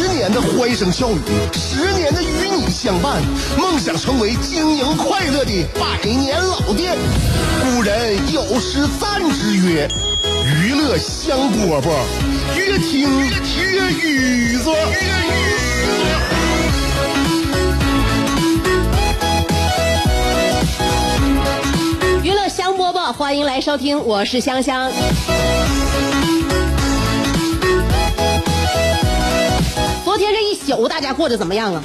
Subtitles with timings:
[0.00, 1.20] 十年的欢声笑语，
[1.52, 3.20] 十年的与你相伴，
[3.58, 6.96] 梦想成为经营快乐的百年老店。
[7.62, 9.86] 古人有诗赞之曰
[10.64, 11.90] ：“娱乐香饽饽，
[12.56, 14.70] 越听越雨子。”
[22.24, 24.90] 娱乐香饽饽，欢迎来收听，我是香香。
[30.10, 31.80] 昨天这一宿大家过得怎么样啊？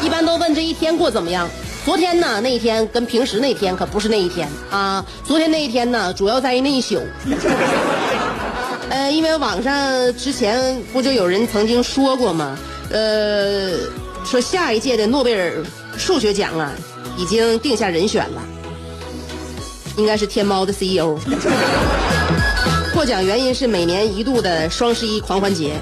[0.00, 1.50] 一般都问这一天过怎么样。
[1.84, 5.04] 昨天呢，那一天跟平时那一天可不是那一天啊。
[5.24, 7.02] 昨天那一天呢，主要在于那一宿。
[8.90, 12.56] 呃，因为网上之前不就有人曾经说过吗？
[12.92, 13.72] 呃，
[14.24, 15.64] 说下一届的诺贝尔
[15.98, 16.70] 数学奖啊，
[17.16, 18.40] 已经定下人选了，
[19.96, 21.18] 应该是天猫的 CEO。
[22.94, 25.72] 获奖原因是每年一度的双十一狂欢节。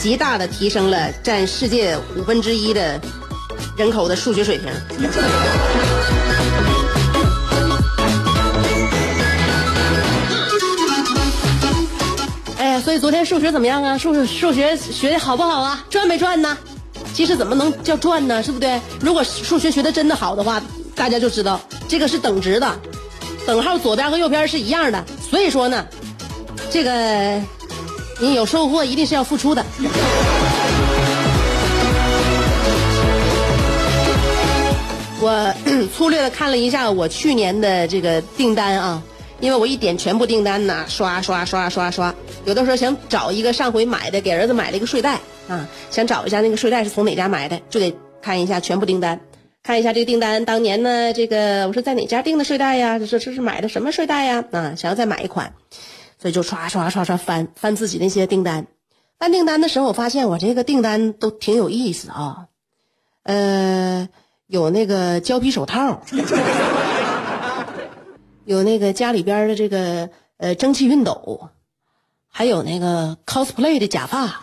[0.00, 3.00] 极大的提升了占世界五分之一的
[3.76, 4.68] 人口的数学水平。
[12.58, 13.96] 哎呀，所以昨天数学怎么样啊？
[13.96, 15.84] 数数学学的好不好啊？
[15.88, 16.56] 赚没赚呢？
[17.14, 18.42] 其实怎么能叫赚呢？
[18.42, 18.80] 是不对？
[19.00, 20.60] 如果数学学的真的好的话，
[20.94, 22.78] 大家就知道这个是等值的，
[23.46, 25.04] 等号左边和右边是一样的。
[25.30, 25.86] 所以说呢，
[26.70, 27.40] 这个。
[28.20, 29.64] 你有收获，一定是要付出的。
[35.20, 35.54] 我
[35.96, 39.02] 粗略的看了一下我去年的这个订单啊，
[39.40, 42.14] 因为我一点全部订单呢，刷刷刷刷刷。
[42.44, 45.18] 有的时候想找一个上回买的，给儿子买了一个睡袋
[45.48, 49.18] 啊，想找一下那个睡袋是从哪家买的，就得看一下全部订单，
[49.62, 52.98] 看一下这个订单当年呢，这个我说在哪家订的睡袋呀？
[52.98, 54.44] 这这是买的什么睡袋呀？
[54.52, 55.50] 啊，想要再买一款。
[56.24, 58.66] 所以就刷刷刷刷翻翻自己那些订单，
[59.18, 62.46] 翻订单的时候，我发现我这个订单都挺有意思啊，
[63.24, 64.08] 呃，
[64.46, 66.00] 有那个胶皮手套，
[68.46, 70.08] 有那个家里边的这个
[70.38, 71.50] 呃蒸汽熨斗，
[72.30, 74.42] 还有那个 cosplay 的假发，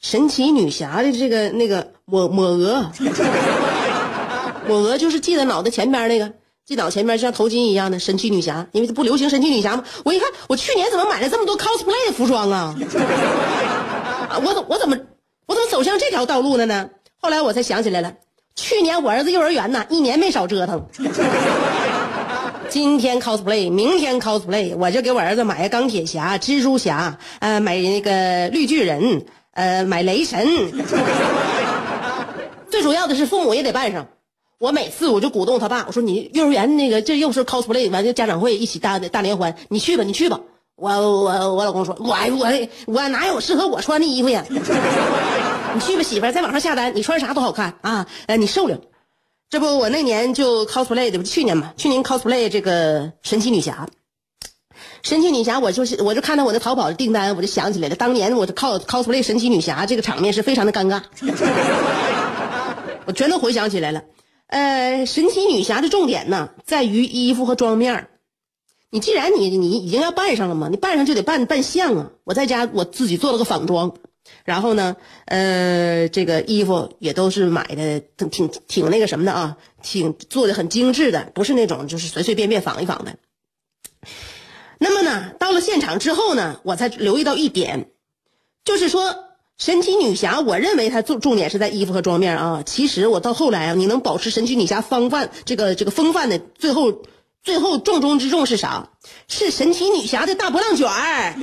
[0.00, 2.92] 神奇女侠的这个那个抹抹额，
[4.68, 6.30] 抹额就是系在脑袋前边那个。
[6.66, 9.84] 这脑前面像头巾一样的神奇女侠，因为它不流行神奇女侠吗？
[10.02, 12.74] 我一看，我去年怎么买了这么多 cosplay 的服装啊？
[14.42, 14.96] 我怎我怎么
[15.46, 16.88] 我怎么走向这条道路了呢？
[17.20, 18.14] 后来我才想起来了，
[18.56, 20.82] 去年我儿子幼儿园呢，一年没少折腾。
[22.70, 30.48] 今天 cosplay，明天 cosplay，我就给我儿子买个钢铁侠、蜘蛛侠，呃，买那个绿巨人，呃，买雷神。
[32.70, 34.08] 最主要的是，父母也得扮上。
[34.58, 40.40] 我每次我就鼓动他爸，我说你幼儿园那个这又是 cosplay 完就家长会一起大大联欢，你去吧，你去吧。
[40.76, 44.44] 我我我老公说，我我我哪有适合我穿的衣服呀？
[44.50, 48.06] 你去吧，媳妇，在网上下单，你穿啥都好看啊。
[48.26, 48.78] 呃，你受了。
[49.50, 53.86] 这不，我那年就 cosplay 的，不去年嘛，去年 cosplay 这个神奇女侠。
[55.02, 61.00] 神奇女侠，我就是我就看到我的淘宝的订单，我就想起来了，当年我靠 cosplay 神奇女侠这个场面是非常的尴尬，
[63.04, 64.02] 我全都回想起来了。
[64.54, 68.08] 呃，神奇女侠的重点呢，在于衣服和妆面
[68.88, 72.12] 你既然你你已经要扮上了嘛，你扮上就得扮扮相啊。
[72.22, 73.96] 我在家我自己做了个仿妆，
[74.44, 74.94] 然后呢，
[75.24, 83.16] 呃，这个衣服也都是买的挺挺挺那个什么的啊，挺做的很精致的，不是那种就是随随便便仿一仿的。
[84.78, 87.90] 那么呢，到了现场之后呢，我才留意到一点，
[88.64, 89.33] 就是说。
[89.56, 92.62] 神奇女侠，我认为她重重点是在衣服和妆面啊。
[92.66, 97.02] 其实我到后来啊，你能保持神奇女侠风范这个这个风范的，最后
[97.42, 98.90] 最后重中之重是啥？
[99.28, 101.34] 是神奇女侠的大波浪卷儿，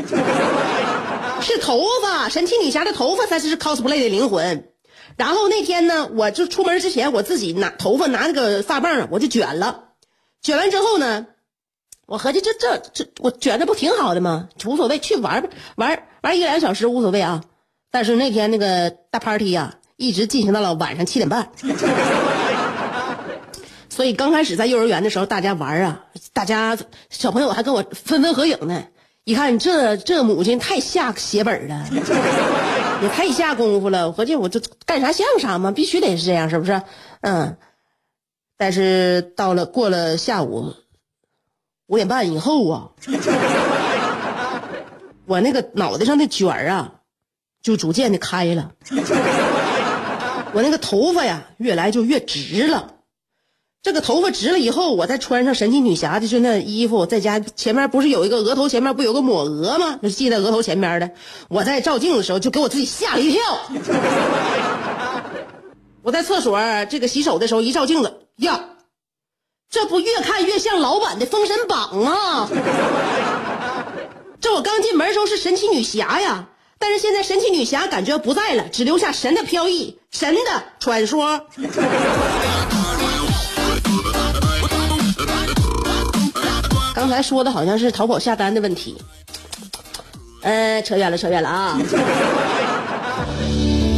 [1.41, 2.27] 是头发。
[2.27, 4.67] 神奇女侠的头发才是 cosplay 的灵魂。
[5.15, 9.85] 然后那天呢，我就出门之前，我自己拿头发拿那个发棒，我就卷了。
[10.41, 11.27] 卷完之后呢，
[12.07, 14.49] 我合计这这这我卷的不挺好的吗？
[14.65, 17.43] 无所谓，去玩吧玩玩一两小时无所谓啊。
[17.91, 21.51] 但是那天那个大 party 呀，一直进行到了晚上七点半。
[23.89, 26.77] 所以刚开始在幼儿园的时候，大家玩啊，大家
[27.09, 28.85] 小朋友还跟我纷纷合影呢。
[29.25, 31.85] 一看这这母亲太下血本了，
[33.03, 34.07] 也太下功夫了。
[34.07, 36.81] 我合计我这干啥像啥嘛，必须得是这样，是不是？
[37.21, 37.57] 嗯。
[38.57, 40.73] 但是到了过了下午
[41.87, 42.89] 五点半以后啊，
[45.25, 47.00] 我那个脑袋上的卷儿啊，
[47.61, 48.71] 就逐渐的开了。
[50.53, 52.95] 我那个头发呀，越来就越直了。
[53.83, 59.97] 这个头发直了以后，我再穿上神奇女侠的就那衣服，在家前面不是有一个额头前面不有个抹额吗？
[60.03, 61.11] 就系在额头前面的。
[61.49, 63.41] 我在照镜子的时候，就给我自己吓了一跳。
[66.03, 68.27] 我在厕所这个洗手的时候，一照镜子。
[68.37, 68.65] 呀，
[69.69, 72.49] 这不越看越像老板的《封神榜》吗？
[74.39, 76.49] 这我刚进门的时候是神奇女侠呀，
[76.81, 80.41] 但是现在神奇女侠感觉不在了，只留下神的飘逸、神的
[80.79, 81.39] 传说。
[86.95, 88.97] 刚才说的好像是淘宝下单的问题，
[90.41, 91.79] 呃，扯远了，扯远了啊。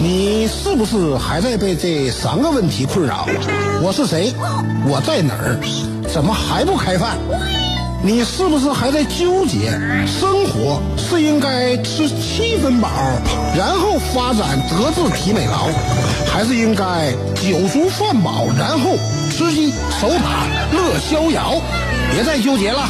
[0.01, 3.25] 你是不是还在被这三个问题困扰？
[3.81, 4.33] 我是谁？
[4.85, 5.57] 我在哪儿？
[6.13, 7.17] 怎么还不开饭？
[8.05, 9.71] 你是不是还在纠结？
[10.05, 12.89] 生活是应该吃七分饱，
[13.57, 15.69] 然后发展德智体美劳，
[16.29, 18.97] 还是应该酒足饭饱，然后
[19.31, 19.71] 吃鸡
[20.01, 21.61] 守塔乐逍遥？
[22.11, 22.89] 别再纠结了。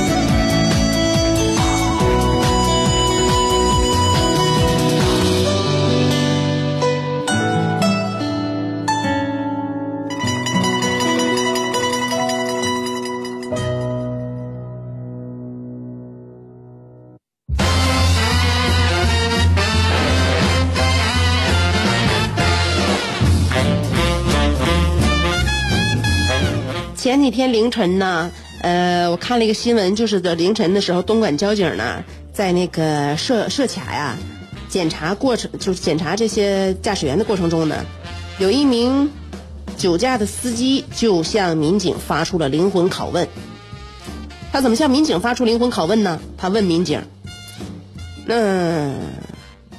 [27.21, 28.31] 那天凌晨呢，
[28.61, 32.03] 呃，我看了一个新闻，就是在凌晨的时候，东莞交警呢
[32.33, 34.17] 在那个设设卡呀，
[34.67, 37.85] 检查过程就是检查这些驾驶员的过程中呢，
[38.39, 39.07] 有一名
[39.77, 43.27] 酒驾的司机就向民警发出了灵魂拷问。
[44.51, 46.19] 他怎么向民警发出灵魂拷问呢？
[46.37, 47.01] 他问民警
[48.25, 48.95] ：“嗯，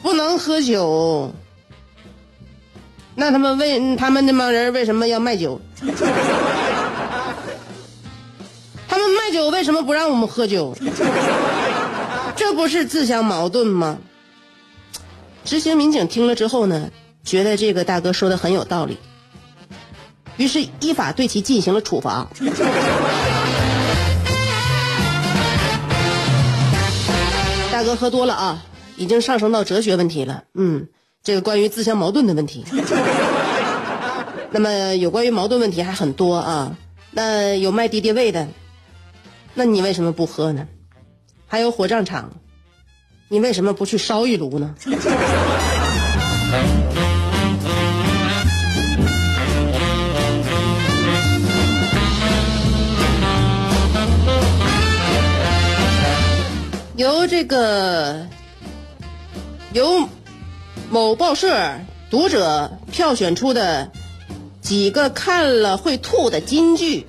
[0.01, 1.33] 不能喝酒，
[3.17, 5.61] 那他们为他们那帮人为什么要卖酒？”
[9.33, 10.77] 酒为什么不让我们喝酒？
[12.37, 13.99] 这不是自相矛盾吗？
[15.45, 16.89] 执行民警听了之后呢，
[17.25, 18.97] 觉得这个大哥说的很有道理，
[20.37, 22.29] 于是依法对其进行了处罚。
[27.73, 28.63] 大哥喝多了啊，
[28.97, 30.45] 已经上升到哲学问题了。
[30.55, 30.87] 嗯，
[31.25, 32.65] 这个关于自相矛盾的问题。
[34.53, 36.77] 那么有关于矛盾问题还很多啊。
[37.11, 38.47] 那有卖敌敌畏的。
[39.55, 40.67] 那你为什么不喝呢？
[41.47, 42.33] 还有火葬场，
[43.29, 44.75] 你为什么不去烧一炉呢？
[56.97, 58.27] 由这个
[59.73, 60.09] 由
[60.91, 61.79] 某报社
[62.11, 63.91] 读者票选出的
[64.61, 67.07] 几个看了会吐的金句。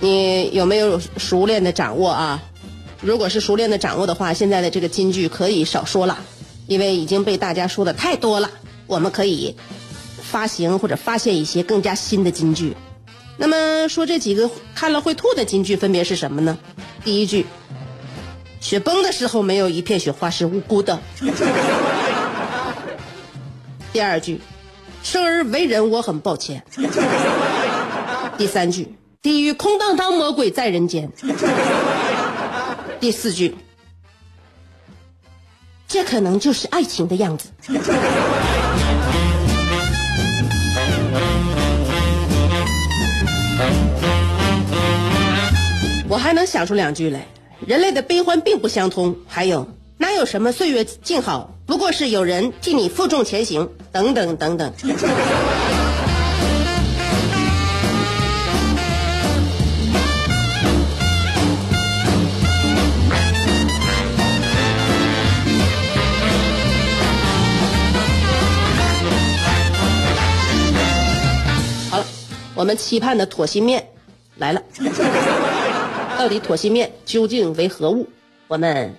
[0.00, 2.42] 你有没有熟练的掌握啊？
[3.02, 6.18] 如果是熟练的掌握的话，现在的这个金句可以少说了，
[6.66, 8.50] 因为已经被大家说的太多了。
[8.86, 9.56] 我们可以
[10.22, 12.76] 发行或者发现一些更加新的金句。
[13.36, 16.58] 那么说这几个看了会吐的金句分别是什么呢？
[17.04, 17.46] 第一句，
[18.60, 20.98] 雪崩的时候没有一片雪花是无辜的。
[23.92, 24.40] 第二句，
[25.02, 26.64] 生而为人我很抱歉。
[28.36, 28.94] 第三句。
[29.22, 31.12] 地狱空荡荡，魔鬼在人间。
[33.00, 33.54] 第四句，
[35.86, 37.50] 这可能就是爱情的样子。
[46.08, 47.26] 我还能想出两句来：
[47.66, 54.72] 人类的悲欢并不相通，还有哪有什么岁月静好，不过是有人替你负重前行，等等等等。
[72.60, 73.88] 我们期盼的妥心面
[74.36, 74.60] 来了。
[76.18, 78.06] 到底妥心面究竟为何物？
[78.48, 78.94] 我们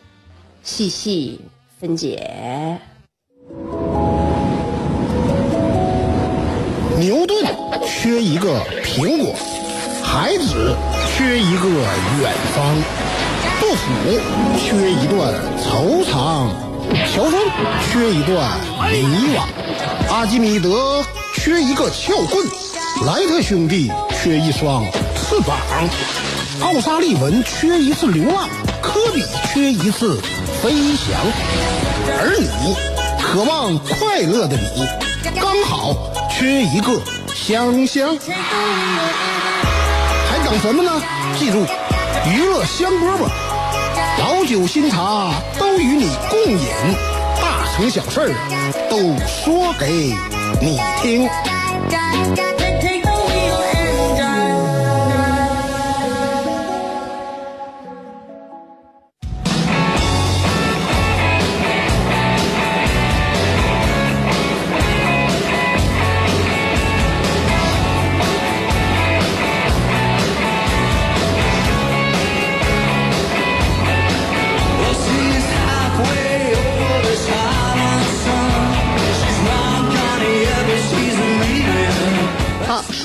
[0.64, 1.40] 细细
[1.80, 2.80] 分解。
[6.98, 7.46] 牛顿
[7.86, 9.32] 缺一个苹果，
[10.02, 10.76] 孩子
[11.16, 12.76] 缺一个远方，
[13.60, 13.86] 杜甫
[14.58, 16.50] 缺一段惆怅，
[17.14, 17.40] 乔峰
[17.92, 18.60] 缺一段
[18.92, 19.46] 迷惘，
[20.10, 21.06] 阿基米德
[21.44, 22.48] 缺一个撬棍，
[23.04, 24.84] 莱特兄弟缺一双
[25.16, 25.58] 翅膀，
[26.62, 28.48] 奥沙利文缺一次流浪，
[28.80, 30.22] 科比缺一次
[30.62, 31.20] 飞翔，
[32.20, 32.76] 而你，
[33.20, 34.86] 渴望快乐的你，
[35.42, 35.96] 刚好
[36.30, 37.02] 缺一个
[37.34, 38.16] 香香。
[40.30, 40.92] 还等什么呢？
[41.40, 41.66] 记住，
[42.30, 43.28] 娱乐香饽饽，
[44.20, 46.68] 老酒新茶都与你共饮，
[47.42, 48.30] 大成小事儿
[48.92, 50.14] 都说给
[50.60, 52.51] 你听。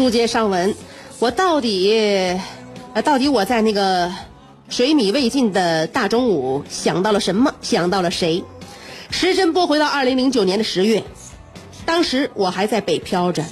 [0.07, 0.73] 书接上文，
[1.19, 1.93] 我到底，
[2.95, 4.13] 呃，到底我在那个
[4.69, 7.53] 水米未进的大中午想到了什么？
[7.61, 8.45] 想到了谁？
[9.11, 11.03] 时针拨回到二零零九年的十月，
[11.85, 13.45] 当时我还在北漂着，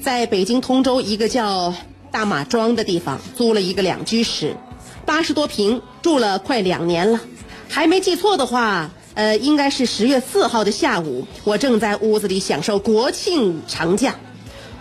[0.00, 1.74] 在北京通州一个叫
[2.10, 4.56] 大马庄的地方租了一个两居室，
[5.04, 7.20] 八十多平，住了快两年了。
[7.68, 14.14] 还没记错的话，呃，应该是十月四号的下午，我正在屋子里享受国庆长假。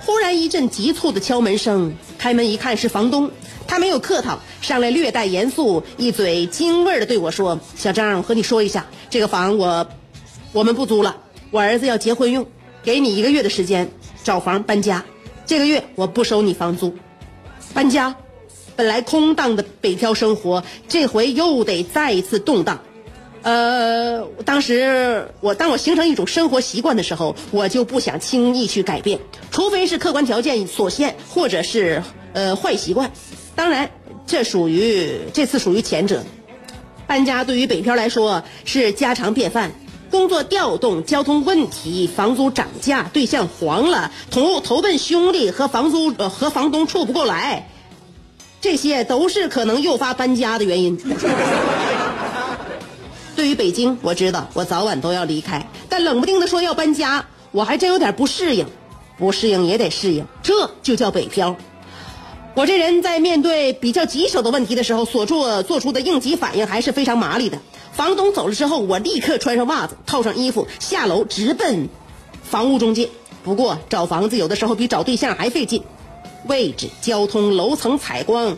[0.06, 3.30] 忽然一阵急促的敲门声，开门一看是房东，
[3.68, 9.88] 他没有客套，上来略带严肃，一嘴京味儿的对我说：“小张，我和你说一下，这个房我
[10.52, 11.18] 我们不租了，
[11.52, 12.46] 我儿子要结婚用，
[12.84, 13.92] 给你一个月的时间
[14.24, 15.06] 找房搬家，
[15.46, 16.96] 这个月我不收你房租。
[17.74, 18.16] 搬家，
[18.76, 22.82] 本来空荡的北漂生活，这回又得再一次动荡。
[23.44, 29.20] 呃，当时我当我形成一种生活习惯的时候，我就不想轻易去改变，
[29.50, 33.12] 除非是客观条件所限，或者是呃坏习惯。
[33.56, 33.90] 当然，
[34.28, 36.24] 这属于这次属于前者。
[37.08, 39.72] 搬家对于北漂来说是家常便饭，
[40.10, 47.68] 工作调动、交通问题、房租涨价、对象黄了、投投奔兄弟和房租和房东处不过来，
[48.62, 50.98] 这些都是可能诱发搬家的原因。
[53.42, 58.68] 对于北京，我知道我早晚都要离开，但冷不丁的说要搬家，我还真有点不适应。
[59.18, 61.56] 不适应也得适应，这就叫北漂。
[62.54, 67.58] 我这人在面对比较棘手的问题的时候，所做做出的应急反应还是非常麻利的。
[67.92, 71.90] 房东走了之后，我立刻穿上袜子，套上衣服，下楼直奔
[72.44, 73.10] 房屋中介。
[73.44, 75.82] 不过找房子有的时候比找对象还费劲，
[76.46, 78.56] 位置、交通、楼层、采光，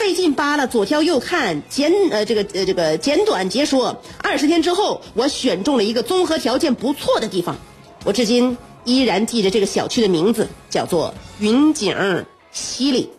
[0.00, 4.00] 费劲扒拉，左挑右看，简呃这个呃这个简短截说。
[4.22, 7.54] 二十天之后，我选中了一个综合条件不错的地方，
[8.02, 13.10] 我至今依然记着这个小区的名字，叫做云景西里。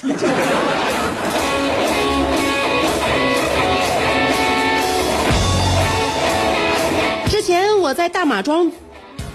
[7.28, 8.72] 之前我在大马庄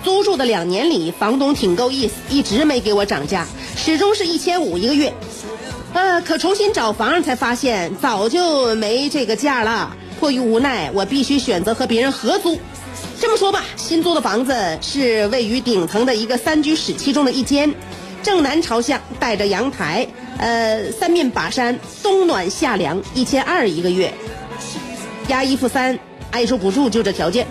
[0.03, 5.13] 租住的两年里，房东挺够意思，一直没给我涨价，始终是一千五一个月。
[5.97, 9.97] 呃，可重新找房才发现早就没这个价了。
[10.19, 12.59] 迫于无奈，我必须选择和别人合租。
[13.19, 17.73] 这么说吧，新租的房子是位于顶层的一个三居室其中的一间，
[18.21, 24.13] 正南朝向，带着阳台，呃，三面把山，冬暖夏凉，一千二一个月，
[25.29, 25.97] 押一付三，
[26.29, 27.47] 爱住不住就这条件。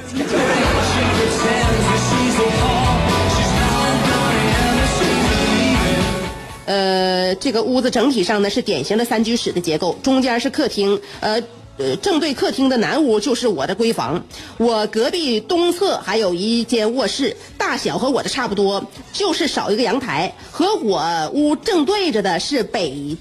[6.66, 11.42] 呃，这个屋子整体上呢是典型的三居室的结构，中间是客厅，呃。
[11.78, 14.25] 呃，正对客厅的南屋就是我的闺房，
[14.56, 18.82] 我隔壁东侧还有一间卧室，大小和我的差不多，
[19.12, 20.35] 就是少一个阳台。
[20.50, 23.14] 和我屋正对着的是北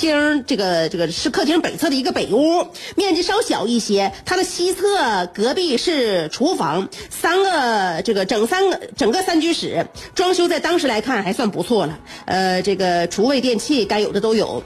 [0.00, 2.66] 厅，这个这个是客厅北侧的一个北屋，
[2.96, 4.10] 面积稍小一些。
[4.24, 11.98] 它的西侧隔壁是厨房，三个这个整三个整个三居室，装修在当时来看还算不错了。
[12.24, 14.62] 呃，这个厨卫电器该有的都有。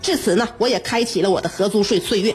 [0.00, 2.34] 至此呢，我也开启了我的合租税岁月。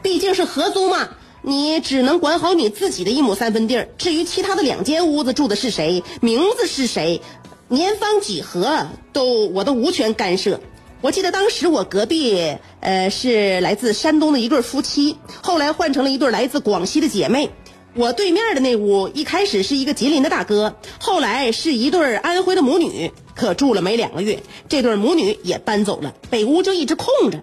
[0.00, 1.08] 毕竟是合租嘛，
[1.42, 3.88] 你只能管好你自己的一亩三分地儿。
[3.98, 7.20] 至于其他的两间屋子住的是谁，名字是谁，
[7.66, 10.60] 年方几何都我都无权干涉。
[11.02, 17.50] 我记得当时我隔壁呃是来自山东的一对夫妻，后来换成了一对来自广西的姐妹。
[17.94, 23.12] 我对面的那屋一开始是一个吉林的大哥，后来是一对安徽的母女。
[23.34, 27.42] 可住了没两个月，这对母女也搬走了，北屋就一直空着。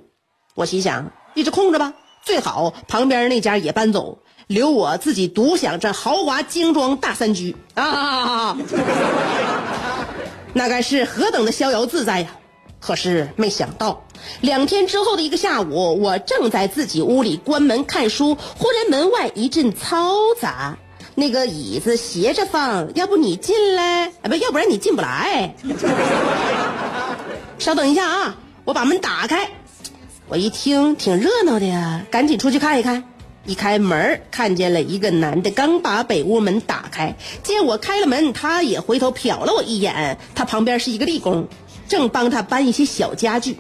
[0.55, 8.55] 我心想，一直空着吧，最好旁边那家也搬走，留我自己独享这豪华精装大三居啊！
[10.53, 12.37] 那该是何等的逍遥自在呀！
[12.79, 14.05] 可是没想到，
[14.41, 20.77] 两天之后的一个下午，我正在自己屋里关门看书，忽然门外一阵嘈杂，
[21.15, 25.55] 那个椅子斜着放，要不你进来，啊不，要不然你进不来。
[27.57, 29.49] 稍等一下啊，我把门打开。
[30.29, 33.03] 我一听挺热闹的呀，赶紧出去看一看。
[33.45, 40.19] 一开门，看见了一个男的刚把北屋门打开，见我开了门，他也回头瞟了我一眼。
[40.35, 41.47] 他旁边是一个力工，
[41.89, 43.57] 正帮他搬一些小家具。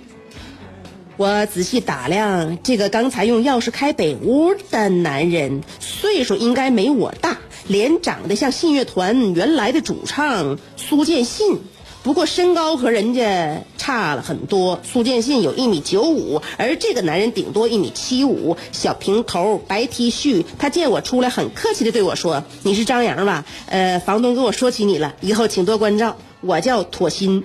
[1.17, 11.59] 我仔细打量这个刚才用钥匙开北屋的男人，岁数应该没我大，脸长得像信乐团原来的主唱苏建信。
[12.01, 20.45] 不过身高和人家差了很多，苏建信有一米九五，而这个男人顶多一米七五，小平头，白 T 恤。
[20.57, 23.43] 他见我出来，很客气的对我说：“你是张扬吧？
[23.65, 26.15] 呃，房东跟我说起你了，以后请多关照。
[26.41, 27.43] 我叫妥心。”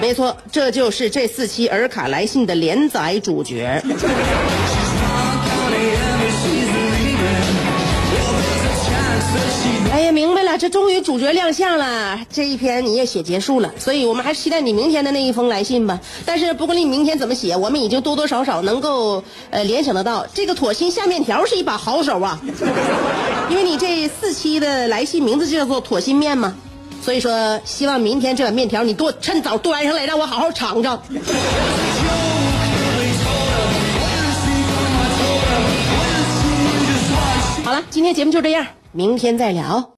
[0.00, 3.82] 没错，这就是这四期尔卡来信的连载主角。
[10.58, 16.00] 这终于主角亮相了，这一篇你也写结束了，所以我们还是期待你明天的那一封来信吧。
[16.24, 22.40] 但是不管你明天怎么写，我们已经多多少少能够呃联想得到，这个妥心下面条是一把好手啊，
[23.50, 26.54] 因为你这四期的来信名字就叫做妥心面嘛，
[27.02, 31.02] 所以说希望明天这碗面条你多趁早端上来，让我好好尝尝。
[37.62, 39.90] 好了，今天节目就这样，明天再聊。